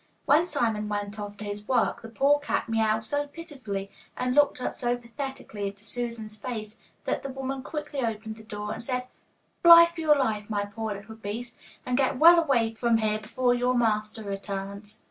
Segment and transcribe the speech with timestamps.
[0.25, 4.59] When Simon went off to his work, the poor cat miawed so pitifully, and looked
[4.59, 9.09] up so pathetically into Susan's face, that the woman quickly opened the door and said,
[9.61, 13.53] 'Fly for your life, my poor little beast, and get well away from here before
[13.53, 14.99] your master returns.